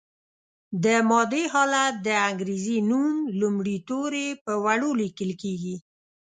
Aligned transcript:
د 0.83 0.85
مادې 1.09 1.43
حالت 1.53 1.93
د 2.07 2.09
انګریزي 2.29 2.77
نوم 2.89 3.11
لومړي 3.39 3.77
توري 3.89 4.27
په 4.45 4.53
وړو 4.63 4.89
لیکل 5.01 5.31
کیږي. 5.41 5.75